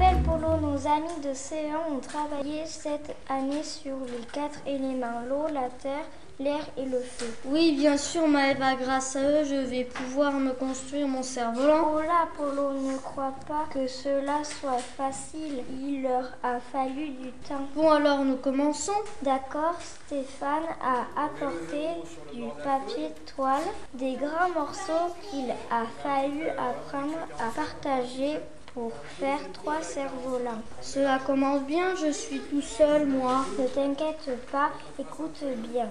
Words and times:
rappelle, 0.00 0.22
Polo, 0.22 0.56
nos 0.60 0.86
amis 0.86 1.20
de 1.22 1.30
C1 1.30 1.94
ont 1.96 2.00
travaillé 2.00 2.64
cette 2.64 3.14
année 3.28 3.62
sur 3.62 3.96
les 4.06 4.24
quatre 4.32 4.60
éléments, 4.66 5.22
l'eau, 5.28 5.46
la 5.52 5.68
terre, 5.82 6.04
l'air 6.38 6.60
et 6.78 6.86
le 6.86 7.00
feu. 7.00 7.26
Oui, 7.46 7.76
bien 7.76 7.96
sûr, 7.96 8.26
Maëva, 8.26 8.76
grâce 8.76 9.16
à 9.16 9.20
eux, 9.20 9.44
je 9.44 9.56
vais 9.56 9.84
pouvoir 9.84 10.32
me 10.32 10.52
construire 10.52 11.06
mon 11.06 11.22
cerf-volant. 11.22 11.92
Oh 11.94 12.00
là, 12.00 12.28
Polo, 12.36 12.72
ne 12.72 12.96
crois 12.96 13.34
pas 13.46 13.66
que 13.72 13.86
cela 13.86 14.42
soit 14.44 14.78
facile. 14.78 15.62
Il 15.82 16.02
leur 16.02 16.32
a 16.42 16.60
fallu 16.60 17.10
du 17.10 17.32
temps. 17.48 17.66
Bon, 17.74 17.90
alors 17.90 18.24
nous 18.24 18.36
commençons. 18.36 18.92
D'accord, 19.22 19.74
Stéphane 20.06 20.64
a 20.82 21.24
apporté 21.24 21.88
du 22.32 22.44
papier 22.64 23.10
toile, 23.34 23.68
des 23.94 24.14
grands 24.14 24.50
morceaux 24.54 25.14
qu'il 25.30 25.50
a 25.50 25.84
fallu 26.02 26.48
apprendre 26.48 27.18
à 27.38 27.50
partager 27.54 28.38
pour 28.74 28.92
faire 29.18 29.40
trois 29.52 29.82
cerfs-volants. 29.82 30.62
Cela 30.80 31.18
commence 31.18 31.62
bien, 31.62 31.94
je 31.96 32.12
suis 32.12 32.40
tout 32.40 32.62
seul, 32.62 33.06
moi. 33.06 33.44
Ne 33.58 33.66
t'inquiète 33.66 34.30
pas, 34.50 34.70
écoute 34.98 35.42
bien. 35.72 35.88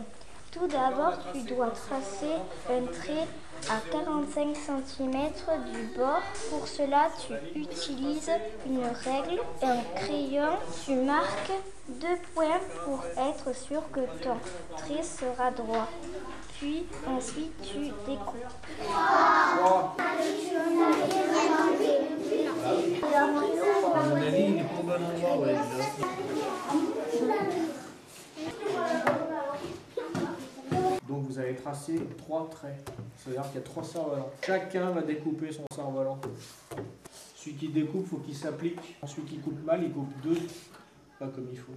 Tout 0.52 0.68
d'abord, 0.68 1.14
tu 1.32 1.42
dois 1.44 1.70
tracer 1.70 2.34
un 2.70 2.86
trait 2.88 3.28
à 3.70 3.80
45 3.92 4.56
cm 4.56 5.14
du 5.72 5.98
bord. 5.98 6.22
Pour 6.50 6.68
cela, 6.68 7.10
tu 7.22 7.60
utilises 7.60 8.32
une 8.66 8.84
règle, 8.84 9.42
un 9.62 9.82
crayon. 9.96 10.58
Tu 10.86 10.96
marques 10.96 11.52
deux 11.88 12.18
points 12.34 12.60
pour 12.86 13.04
être 13.18 13.56
sûr 13.56 13.84
que 13.92 14.02
ton 14.24 14.38
trait 14.78 15.04
sera 15.04 15.52
droit. 15.52 15.88
Puis 16.58 16.86
ensuite, 17.08 17.54
tu 17.62 17.92
découpes. 18.08 18.54
Donc 31.08 31.24
vous 31.28 31.40
allez 31.40 31.56
tracer 31.56 32.00
trois 32.18 32.50
traits. 32.50 32.90
C'est-à-dire 33.18 33.44
qu'il 33.44 33.56
y 33.56 33.58
a 33.58 33.62
trois 33.62 33.84
cerfs-volants. 33.84 34.32
Chacun 34.44 34.92
va 34.92 35.02
découper 35.02 35.52
son 35.52 35.64
cerf-volant. 35.74 36.20
Celui 37.36 37.56
qui 37.56 37.68
découpe, 37.70 38.06
il 38.06 38.10
faut 38.10 38.18
qu'il 38.18 38.36
s'applique. 38.36 38.98
Celui 39.06 39.24
qui 39.24 39.38
coupe 39.38 39.64
mal, 39.64 39.84
il 39.84 39.92
coupe 39.92 40.12
deux, 40.24 40.38
pas 41.20 41.28
comme 41.28 41.48
il 41.52 41.58
faut. 41.58 41.74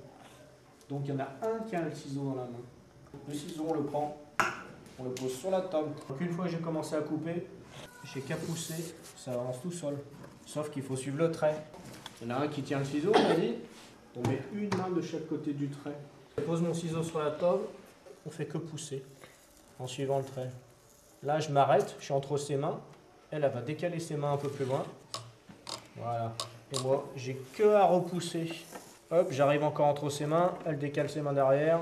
Donc 0.89 1.03
il 1.05 1.11
y 1.11 1.13
en 1.13 1.21
a 1.21 1.29
un 1.43 1.63
qui 1.69 1.77
a 1.77 1.83
le 1.83 1.95
ciseau 1.95 2.25
dans 2.25 2.37
la 2.37 2.45
main. 2.45 2.63
Le 3.29 3.35
ciseau, 3.35 3.67
on 3.69 3.75
le 3.75 3.85
prend, 3.85 4.17
on 4.99 5.05
le 5.05 5.11
pose 5.11 5.35
sur 5.35 5.51
la 5.51 5.61
table. 5.61 5.91
Donc 6.09 6.21
une 6.21 6.31
fois 6.31 6.47
que 6.47 6.51
j'ai 6.51 6.59
commencé 6.59 6.95
à 6.95 7.01
couper, 7.01 7.47
j'ai 8.05 8.21
qu'à 8.21 8.37
pousser, 8.37 8.95
ça 9.17 9.33
avance 9.33 9.61
tout 9.61 9.73
seul. 9.73 9.99
Sauf 10.47 10.71
qu'il 10.71 10.83
faut 10.83 10.97
suivre 10.97 11.19
le 11.19 11.31
trait. 11.31 11.65
Il 12.23 12.29
y 12.29 12.33
en 12.33 12.37
a 12.37 12.45
un 12.45 12.49
qui 12.49 12.63
tient 12.63 12.79
le 12.79 12.85
ciseau, 12.85 13.11
on 13.13 13.31
a 13.31 13.35
dit. 13.35 13.55
On 14.17 14.29
met 14.29 14.41
une 14.55 14.69
main 14.77 14.91
de 14.95 15.03
chaque 15.03 15.27
côté 15.27 15.53
du 15.53 15.69
trait. 15.69 15.97
Je 16.39 16.43
pose 16.45 16.63
mon 16.63 16.73
ciseau 16.73 17.03
sur 17.03 17.19
la 17.19 17.33
table, 17.33 17.63
on 18.25 18.31
fait 18.31 18.47
que 18.47 18.59
pousser 18.59 19.03
en 19.81 19.89
suivant 19.89 20.19
le 20.19 20.25
trait. 20.25 20.51
Là, 21.25 21.41
je 21.41 21.51
m'arrête, 21.51 21.97
je 21.99 22.05
suis 22.05 22.13
entre 22.13 22.37
ses 22.37 22.57
mains. 22.57 22.79
Elle, 23.31 23.43
elle 23.43 23.51
va 23.51 23.61
décaler 23.61 23.99
ses 23.99 24.17
mains 24.17 24.35
un 24.35 24.37
peu 24.37 24.49
plus 24.49 24.65
loin. 24.65 24.85
Voilà. 25.97 26.33
Et 26.73 26.79
moi, 26.81 27.09
j'ai 27.17 27.41
que 27.55 27.75
à 27.75 27.85
repousser. 27.85 28.53
Hop, 29.11 29.29
j'arrive 29.31 29.65
encore 29.65 29.87
entre 29.87 30.09
ses 30.09 30.27
mains. 30.27 30.55
Elle 30.65 30.79
décale 30.79 31.11
ses 31.11 31.23
mains 31.23 31.33
derrière. 31.33 31.81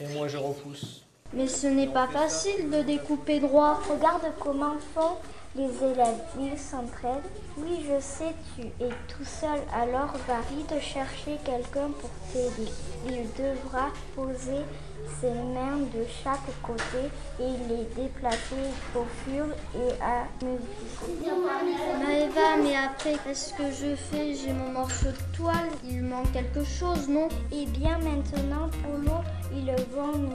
Et 0.00 0.06
moi, 0.14 0.28
je 0.28 0.36
repousse. 0.36 1.04
Mais 1.32 1.48
ce 1.48 1.66
n'est 1.66 1.88
pas 1.88 2.06
facile 2.06 2.70
de 2.70 2.82
découper 2.82 3.40
droit. 3.40 3.80
Regarde 3.90 4.32
comment 4.38 4.76
font 4.94 5.16
les 5.56 5.64
élèves. 5.64 6.20
Ils 6.38 6.58
s'entraident. 6.58 7.22
Oui, 7.56 7.86
je 7.88 8.00
sais, 8.00 8.34
tu 8.56 8.62
es 8.62 8.90
tout 9.08 9.24
seul, 9.24 9.60
alors 9.72 10.12
varie 10.26 10.64
de 10.74 10.80
chercher 10.80 11.38
quelqu'un 11.44 11.90
pour 12.00 12.10
t'aider. 12.32 12.70
Il 13.06 13.28
devra 13.40 13.90
poser 14.16 14.64
ses 15.20 15.30
mains 15.30 15.78
de 15.94 16.04
chaque 16.24 16.40
côté 16.62 17.10
et 17.38 17.52
les 17.68 17.84
déplacer 17.94 18.64
au 18.96 19.04
fur 19.24 19.46
et 19.76 20.02
à 20.02 20.26
mesure. 20.42 21.36
Maëva, 21.98 22.56
mais 22.62 22.74
après, 22.74 23.16
qu'est-ce 23.22 23.52
que 23.52 23.70
je 23.70 23.94
fais? 23.94 24.34
J'ai 24.34 24.52
mon 24.52 24.70
morceau 24.70 25.08
de 25.10 25.36
toile, 25.36 25.70
il 25.84 26.02
manque 26.02 26.32
quelque 26.32 26.64
chose, 26.64 27.08
non? 27.08 27.28
Et 27.52 27.66
bien 27.66 27.98
maintenant, 27.98 28.68
ils 28.92 28.93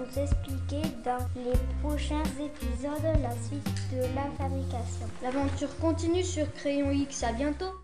vont 0.10 0.22
nous 0.22 0.24
expliquer 0.24 0.82
dans 1.04 1.26
les 1.36 1.58
prochains 1.82 2.24
épisodes 2.40 3.22
la 3.22 3.32
suite 3.32 3.70
de 3.92 4.02
la 4.16 4.30
fabrication. 4.38 5.08
L'aventure 5.24 5.76
continue 5.80 6.24
sur 6.24 6.52
Crayon 6.54 6.92
X, 6.92 7.24
à 7.24 7.34
bientôt 7.34 7.80